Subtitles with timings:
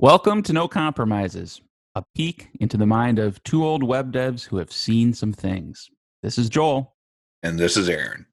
[0.00, 1.60] Welcome to No Compromises,
[1.96, 5.90] a peek into the mind of two old web devs who have seen some things.
[6.22, 6.94] This is Joel.
[7.42, 8.26] And this is Aaron.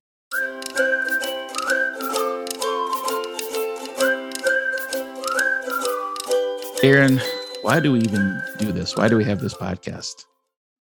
[6.83, 7.19] Aaron,
[7.61, 8.95] why do we even do this?
[8.95, 10.25] Why do we have this podcast?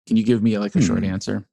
[0.06, 0.86] Can you give me like a Hmm.
[0.86, 1.46] short answer?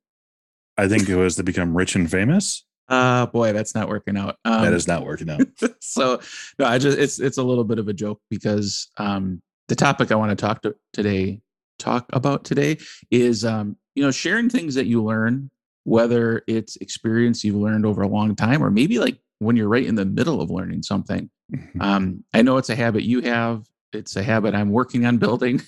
[0.77, 2.63] I think it was to become rich and famous.
[2.89, 4.37] Uh boy, that's not working out.
[4.45, 5.41] Um, that is not working out.
[5.81, 6.19] so
[6.57, 10.11] no, I just it's it's a little bit of a joke because um the topic
[10.11, 11.41] I want to talk to today
[11.77, 12.77] talk about today
[13.11, 15.49] is um you know sharing things that you learn
[15.85, 19.85] whether it's experience you've learned over a long time or maybe like when you're right
[19.85, 21.81] in the middle of learning something Mhm.
[21.81, 23.65] um, I know it's a habit you have.
[23.91, 25.63] It's a habit I'm working on building,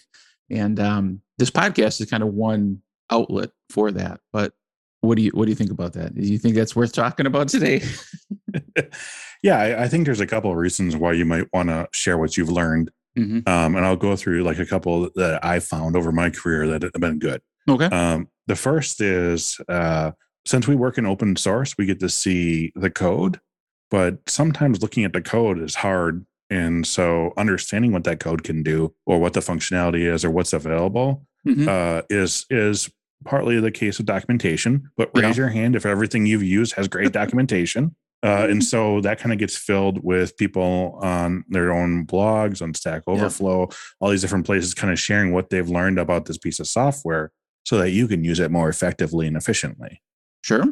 [0.52, 4.20] and um, this podcast is kind of one outlet for that.
[4.32, 4.54] But
[5.02, 6.16] what do you what do you think about that?
[6.16, 7.82] Do you think that's worth talking about today?
[9.44, 12.18] yeah, I, I think there's a couple of reasons why you might want to share
[12.18, 12.92] what you've learned.
[13.18, 13.48] Mhm.
[13.48, 16.84] Um, and I'll go through like a couple that I found over my career that
[16.84, 17.42] have been good.
[17.70, 17.86] Okay.
[17.86, 20.12] Um, the first is uh,
[20.46, 23.40] since we work in open source, we get to see the code,
[23.90, 26.26] but sometimes looking at the code is hard.
[26.50, 30.54] And so understanding what that code can do or what the functionality is or what's
[30.54, 31.68] available Mhm.
[31.68, 32.90] uh, is is
[33.26, 34.90] partly the case of documentation.
[34.98, 35.22] But Yeah.
[35.28, 37.96] raise your hand if everything you've used has great documentation.
[38.24, 42.72] Uh, and so that kind of gets filled with people on their own blogs, on
[42.72, 43.68] Stack Overflow,
[44.00, 47.32] all these different places, kind of sharing what they've learned about this piece of software,
[47.66, 50.04] so that you can use it more effectively and efficiently.
[50.44, 50.66] Sure.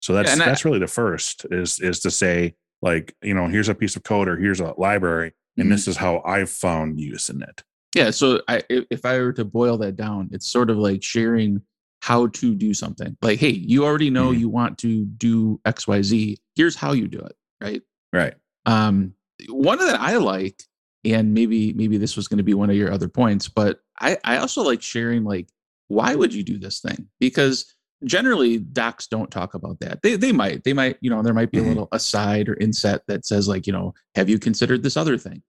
[0.00, 3.70] So that's I- that's really the first is is to say like you know here's
[3.70, 5.70] a piece of code or here's a library, and Mhm.
[5.70, 7.62] this is how I've found use in it.
[7.94, 8.10] Yeah.
[8.10, 11.62] So I, if I were to boil that down, it's sort of like sharing
[12.00, 13.16] how to do something.
[13.22, 14.38] Like, hey, you already know Mhm.
[14.38, 16.38] you want to do X, Y, Z.
[16.54, 17.36] Here's how you do it.
[17.60, 17.82] Right.
[18.12, 18.34] Right.
[18.66, 19.14] um
[19.48, 20.62] one that i like
[21.04, 24.18] and maybe maybe this was going to be one of your other points but i
[24.24, 25.48] i also like sharing like
[25.88, 30.30] why would you do this thing because generally docs don't talk about that they they
[30.30, 31.64] might they might you know there might be Mhm.
[31.64, 35.16] a little aside or inset that says like you know have you considered this other
[35.16, 35.42] thing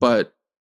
[0.00, 0.34] but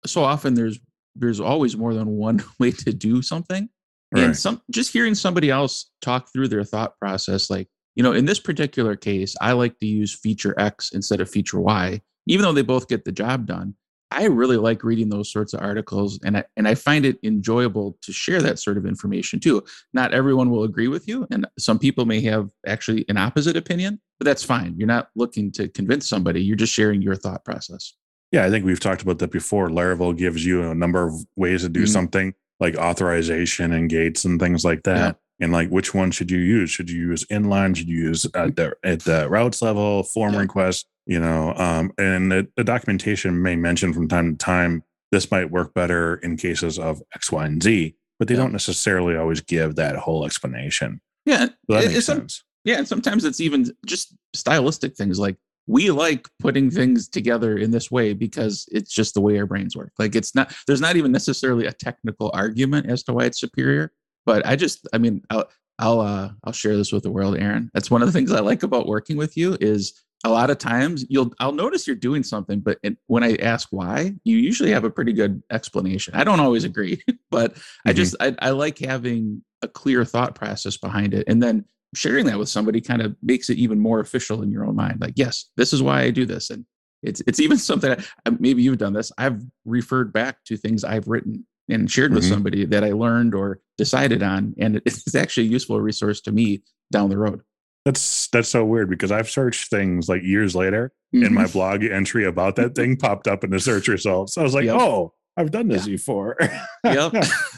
[0.04, 0.80] so often there's
[1.14, 3.68] there's always more than one way to do something
[4.14, 8.24] and some just hearing somebody else talk through their thought process like you know in
[8.24, 12.52] this particular case i like to use feature x instead of feature y even though
[12.52, 13.74] they both get the job done.
[14.12, 17.98] I really like reading those sorts of articles and i and i find it enjoyable
[18.02, 19.64] to share that sort of information too.
[19.92, 24.00] Not everyone will agree with you and some people may have actually an opposite opinion
[24.18, 24.74] but that's fine.
[24.78, 27.94] You're not looking to convince somebody you're just sharing your thought process.
[28.32, 29.68] Yeah, I think we've talked about that before.
[29.68, 31.88] Laravel gives you a number of ways to do Mhm.
[31.88, 35.18] something like authorization and gates and things like that.
[35.40, 36.70] And like, which one should you use?
[36.70, 37.76] Should you use inline?
[37.76, 40.40] Should you use at the, at the routes level, form Yeah.
[40.40, 40.86] request?
[41.04, 45.50] You know, um, and the, the documentation may mention from time to time this might
[45.50, 48.40] work better in cases of X, Y, and Z, but they Yeah.
[48.40, 51.00] don't necessarily always give that whole explanation.
[51.26, 52.42] yeah So that it- makes it's some- sense.
[52.64, 55.36] Yeah, and sometimes it's even just stylistic things like
[55.66, 59.76] we like putting things together in this way because it's just the way our brains
[59.76, 59.92] work.
[59.98, 63.92] Like it's not there's not even necessarily a technical argument as to why it's superior,
[64.24, 67.70] but I just I mean I'll I'll uh I'll share this with the world, Aaron.
[67.74, 69.92] That's one of the things I like about working with you is
[70.24, 74.14] a lot of times you'll I'll notice you're doing something, but when I ask why,
[74.24, 76.14] you usually have a pretty good explanation.
[76.14, 77.96] I don't always agree, but I Mhm.
[77.96, 81.64] just I, I like having a clear thought process behind it, and then
[81.96, 85.00] sharing that with somebody kind of makes it even more official in your own mind.
[85.00, 86.64] Like, yes, this is why I do this, and
[87.02, 87.96] it's it's even something.
[88.24, 89.10] I, maybe you've done this.
[89.18, 92.28] I've referred back to things I've written and shared with Mhm.
[92.28, 96.62] somebody that I learned or decided on, and it's actually a useful resource to me
[96.92, 97.40] down the road.
[97.84, 101.52] That's that's so weird because I've searched things like years later and my Mhm.
[101.52, 104.36] blog entry about that thing popped up in the search results.
[104.36, 104.76] I was like, Yep.
[104.80, 106.36] oh, I've done this before.
[106.84, 107.12] yep,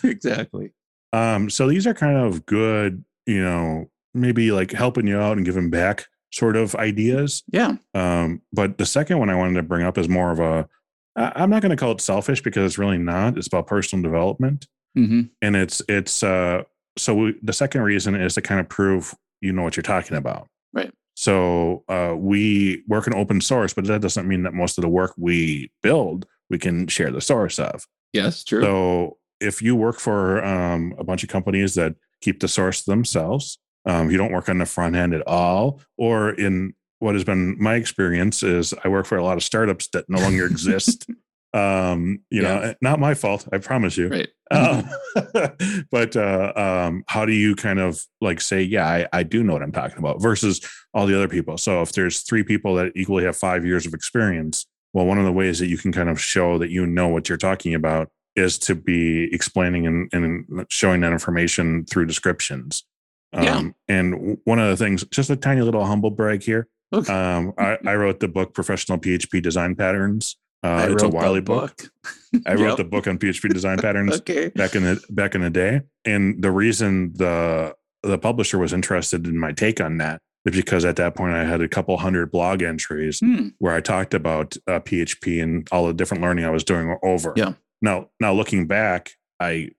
[0.04, 0.72] exactly.
[1.12, 5.47] um, so these are kind of good, you know, maybe like helping you out and
[5.47, 7.43] giving back sort of ideas.
[7.53, 10.69] Yeah, Um, but the second one I wanted to bring up is more of a,
[11.17, 13.37] I'm not going to call it selfish because it's really not.
[13.39, 16.63] It's about personal development, hmm and it's it's uh.
[16.97, 20.16] So we, the second reason is to kind of prove you know what you're talking
[20.16, 20.49] about.
[20.72, 20.93] Right.
[21.15, 24.89] So uh, we work in open source, but that doesn't mean that most of the
[24.89, 27.87] work we build we can share the source of.
[28.13, 28.63] yes, true.
[28.63, 33.59] So if you work for um, a bunch of companies that keep the source themselves,
[33.86, 37.57] um, you don't work on the front end at all, or in what has been
[37.59, 41.09] my experience is I work for a lot of startups that no longer exist.
[41.54, 44.09] Um, you know, not my fault, I promise you.
[44.09, 44.28] right.
[44.51, 44.89] Um,
[45.91, 49.54] but uh, um, how do you kind of like say, yeah, I, I do know
[49.54, 50.60] what I'm talking about versus
[50.92, 51.57] all the other people?
[51.57, 55.25] So if there's three people that equally have five years of experience, well, one of
[55.25, 58.10] the ways that you can kind of show that you know what you're talking about
[58.36, 62.84] is to be explaining and, and showing that information through descriptions.
[63.33, 63.57] Yeah.
[63.57, 66.69] Um, and one of the things, just a tiny little humble brag here.
[66.92, 67.13] Okay.
[67.13, 70.36] Um, I, I wrote the book Professional PHP Design Patterns.
[70.63, 71.75] Uh, it's a the Wiley book.
[72.47, 72.77] I wrote Yep.
[72.78, 74.48] the book on PHP design patterns Okay.
[74.48, 75.83] back in the back in the day.
[76.04, 80.84] And the reason the the publisher was interested in my take on that is because
[80.84, 83.48] at that point I had a couple hundred blog entries Hmm.
[83.59, 87.34] where I talked about uh, PHP and all the different learning I was doing over.
[87.36, 87.53] Yeah.
[87.83, 89.71] Now, now looking back, I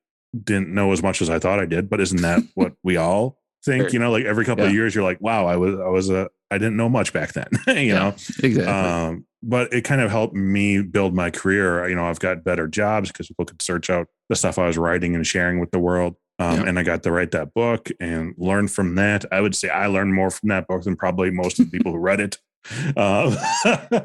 [0.43, 1.89] didn't know as much as I thought I did.
[1.89, 3.83] But isn't that what we all think?
[3.83, 3.89] Sure.
[3.91, 6.29] You know, like every couple of years, you're like, "Wow, I was, I was a,
[6.51, 8.07] I didn't know much back then." you Yeah, know,
[8.43, 8.63] Exactly.
[8.65, 11.87] um, but it kind of helped me build my career.
[11.87, 14.77] You know, I've got better jobs because people could search out the stuff I was
[14.77, 16.15] writing and sharing with the world.
[16.39, 16.67] Um, Yeah.
[16.69, 19.25] And I got to write that book and learn from that.
[19.31, 21.91] I would say I learned more from that book than probably most of the people
[21.91, 22.37] who read it.
[22.97, 23.35] Um,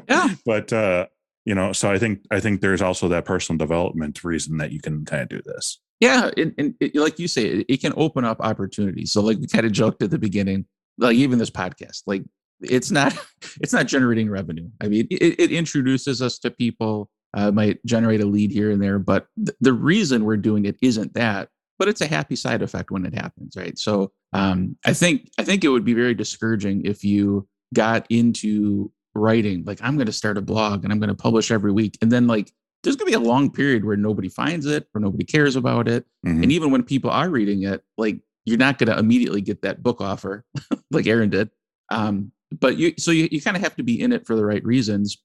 [0.09, 0.29] Yeah.
[0.45, 1.07] But uh,
[1.45, 4.79] you know, so I think I think there's also that personal development reason that you
[4.81, 5.79] can kind of do this.
[5.99, 9.11] Yeah, and, and it, like you say, it, it can open up opportunities.
[9.11, 10.65] So, like we kind of joked at the beginning,
[10.97, 12.23] like even this podcast, like
[12.61, 13.17] it's not
[13.61, 14.69] it's not generating revenue.
[14.81, 18.81] I mean, it, it introduces us to people, uh, might generate a lead here and
[18.81, 21.49] there, but th- the reason we're doing it isn't that.
[21.77, 23.77] But it's a happy side effect when it happens, right?
[23.77, 28.91] So, um, I think I think it would be very discouraging if you got into
[29.13, 31.97] writing like I'm going to start a blog and I'm going to publish every week,
[32.01, 32.51] and then like
[32.85, 35.87] there's going to be a long period where nobody finds it or nobody cares about
[35.87, 36.05] it.
[36.25, 36.43] Mhm.
[36.43, 39.81] And even when people are reading it, like you're not going to immediately get that
[39.81, 40.45] book offer
[40.91, 41.49] like Aaron did.
[41.89, 44.45] Um, but you, so you, you kind of have to be in it for the
[44.45, 45.17] right reasons,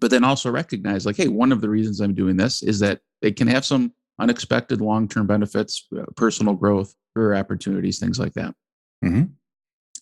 [0.00, 3.00] but then also recognize like, hey, one of the reasons I'm doing this is that
[3.20, 8.32] it can have some unexpected long term benefits, uh, personal growth, career opportunities, things like
[8.34, 8.54] that.
[9.04, 9.32] Mhm.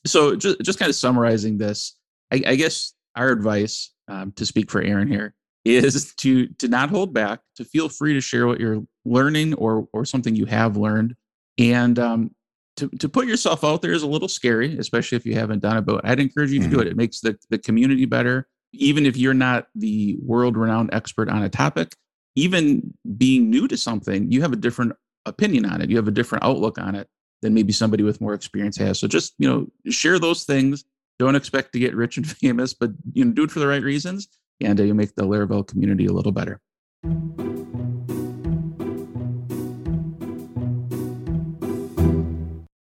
[0.06, 1.96] So just, just kind of summarizing this,
[2.32, 5.34] I, I guess our advice um, to speak for Aaron here
[5.64, 9.88] is to to not hold back, to feel free to share what you're learning or
[9.92, 11.16] or something you have learned,
[11.58, 12.34] and um,
[12.76, 15.76] to to put yourself out there is a little scary, especially if you haven't done
[15.76, 15.82] it.
[15.82, 16.86] But I'd encourage you to do it.
[16.86, 21.42] It makes the the community better, even if you're not the world renowned expert on
[21.42, 21.94] a topic.
[22.36, 24.92] Even being new to something, you have a different
[25.26, 25.90] opinion on it.
[25.90, 27.08] You have a different outlook on it
[27.42, 28.98] than maybe somebody with more experience has.
[28.98, 30.84] So just you know share those things.
[31.18, 33.82] Don't expect to get rich and famous, but you know do it for the right
[33.82, 34.28] reasons,
[34.60, 36.60] and you'll make the Laravel community a little better.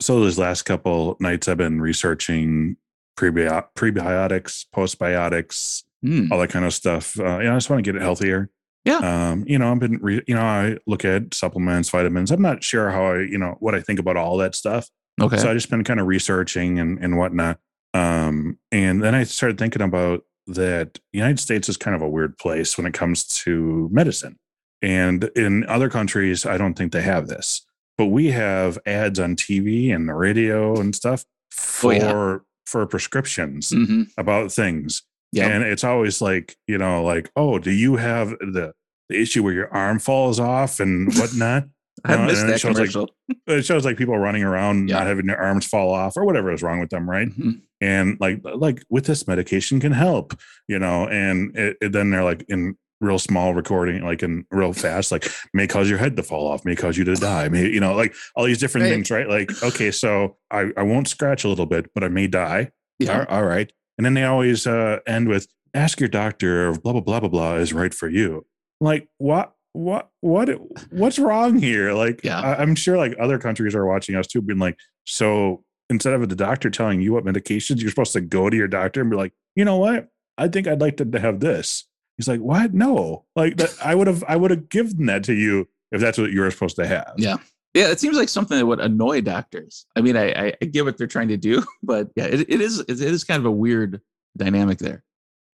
[0.00, 2.76] So those last couple nights, I've been researching
[3.18, 6.32] prebio- prebiotics, postbiotics, Hmm.
[6.32, 7.18] all that kind of stuff.
[7.20, 8.48] Uh, you know, I just want to get it healthier.
[8.86, 8.96] Yeah.
[9.30, 12.30] Um, you know, I've been, re- you know, I look at supplements, vitamins.
[12.30, 14.88] I'm not sure how I, you know, what I think about all that stuff.
[15.20, 15.36] Okay.
[15.36, 17.58] So I just been kind of researching and, and whatnot.
[17.92, 22.08] Um, and then I started thinking about that the United States is kind of a
[22.08, 24.36] weird place when it comes to medicine.
[24.82, 27.64] And in other countries, I don't think they have this,
[27.98, 32.38] but we have ads on TV and the radio and stuff for, Oh, yeah.
[32.66, 35.02] for prescriptions hmm about things.
[35.32, 35.48] Yeah.
[35.48, 38.72] And it's always like, you know, like, oh, do you have the,
[39.08, 41.64] the issue where your arm falls off and whatnot?
[42.04, 43.10] I No, missed that shows, like, commercial.
[43.46, 44.98] it shows like people running around Yeah.
[44.98, 47.28] not having their arms fall off or whatever is wrong with them, right?
[47.28, 47.60] Mhm.
[47.80, 50.34] And like, like with this medication can help,
[50.68, 51.06] you know.
[51.08, 55.26] And it, it- then they're like in real small recording, like in real fast, like
[55.54, 57.94] may cause your head to fall off, may cause you to die, may you know,
[57.94, 58.90] like all these different Right.
[58.92, 59.28] things, right?
[59.28, 62.70] Like, okay, so I I won't scratch a little bit, but I may die.
[62.98, 63.20] Yeah.
[63.28, 63.72] All- all right.
[63.96, 67.28] And then they always uh, end with ask your doctor if blah blah blah blah
[67.30, 68.44] blah is right for you.
[68.82, 70.48] Like what what what
[70.90, 71.92] what's wrong here?
[71.92, 72.40] Like Yeah.
[72.40, 76.28] I, I'm sure like other countries are watching us too, being like, so instead of
[76.28, 79.16] the doctor telling you what medications, you're supposed to go to your doctor and be
[79.16, 80.08] like, you know what?
[80.38, 81.84] I think I'd like to, to have this.
[82.16, 82.74] He's like, what?
[82.74, 83.24] No.
[83.36, 86.32] Like that I would have I would have given that to you if that's what
[86.32, 87.14] you were supposed to have.
[87.16, 87.36] Yeah.
[87.72, 89.86] Yeah, it seems like something that would annoy doctors.
[89.94, 92.60] I mean, I, I, I get what they're trying to do, but yeah, it, it
[92.60, 94.00] is it is kind of a weird
[94.36, 95.04] dynamic there.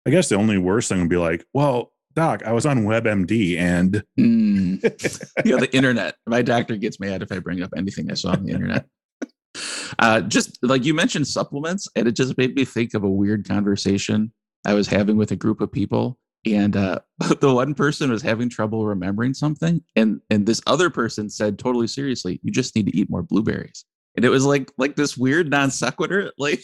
[0.06, 3.58] I guess the only worst thing would be like, well, doc, I was on WebMD
[3.58, 4.76] and Hmm.
[5.44, 6.16] you know, the internet.
[6.26, 8.86] My doctor gets mad if I bring up anything I saw on the internet.
[9.98, 13.46] Uh, just like you mentioned supplements, and it just made me think of a weird
[13.46, 14.32] conversation
[14.64, 16.18] I was having with a group of people.
[16.46, 17.00] And uh,
[17.40, 21.88] the one person was having trouble remembering something, and and this other person said totally
[21.88, 23.84] seriously, "You just need to eat more blueberries."
[24.16, 26.32] And it was like like this weird non sequitur.
[26.38, 26.62] Like,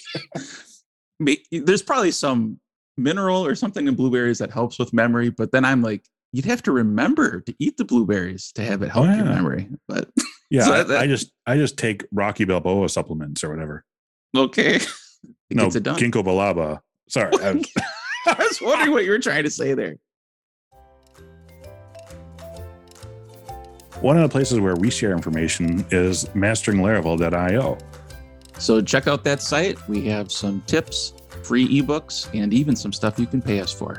[1.50, 2.60] there's probably some
[2.96, 5.30] mineral or something in blueberries that helps with memory.
[5.30, 8.90] But then I'm like, you'd have to remember to eat the blueberries to have it
[8.90, 9.16] help yeah.
[9.16, 9.68] your memory.
[9.88, 10.08] But
[10.50, 13.84] yeah, so that, that, I just I just take Rocky Balboa supplements or whatever.
[14.36, 14.80] Okay.
[15.48, 16.80] It no, ginkgo biloba.
[17.08, 17.32] Sorry.
[17.40, 17.72] I was,
[18.26, 19.96] I was wondering what you were trying to say there.
[24.00, 27.78] One of the places where we share information is masteringlaravel.io.
[28.58, 29.78] So check out that site.
[29.88, 31.12] We have some tips,
[31.46, 33.96] free ebooks, and even some stuff you can pay us for.